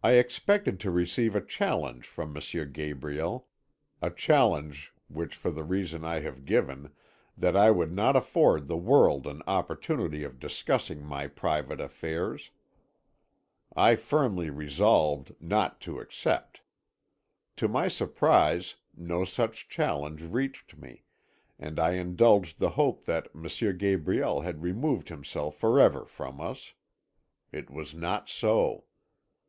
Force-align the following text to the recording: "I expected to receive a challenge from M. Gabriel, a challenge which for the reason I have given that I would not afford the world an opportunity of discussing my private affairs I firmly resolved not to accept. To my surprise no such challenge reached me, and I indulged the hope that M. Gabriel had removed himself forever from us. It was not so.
"I 0.00 0.12
expected 0.12 0.78
to 0.80 0.92
receive 0.92 1.34
a 1.34 1.40
challenge 1.44 2.06
from 2.06 2.36
M. 2.36 2.70
Gabriel, 2.72 3.48
a 4.00 4.10
challenge 4.10 4.94
which 5.08 5.34
for 5.34 5.50
the 5.50 5.64
reason 5.64 6.04
I 6.04 6.20
have 6.20 6.44
given 6.44 6.92
that 7.36 7.56
I 7.56 7.72
would 7.72 7.90
not 7.90 8.14
afford 8.14 8.68
the 8.68 8.76
world 8.76 9.26
an 9.26 9.42
opportunity 9.48 10.22
of 10.22 10.38
discussing 10.38 11.02
my 11.04 11.26
private 11.26 11.80
affairs 11.80 12.52
I 13.74 13.96
firmly 13.96 14.50
resolved 14.50 15.34
not 15.40 15.80
to 15.80 15.98
accept. 15.98 16.60
To 17.56 17.66
my 17.66 17.88
surprise 17.88 18.76
no 18.96 19.24
such 19.24 19.68
challenge 19.68 20.22
reached 20.22 20.76
me, 20.76 21.02
and 21.58 21.80
I 21.80 21.94
indulged 21.94 22.60
the 22.60 22.70
hope 22.70 23.04
that 23.06 23.26
M. 23.34 23.48
Gabriel 23.76 24.42
had 24.42 24.62
removed 24.62 25.08
himself 25.08 25.56
forever 25.58 26.04
from 26.06 26.40
us. 26.40 26.74
It 27.50 27.68
was 27.68 27.94
not 27.96 28.28
so. 28.28 28.84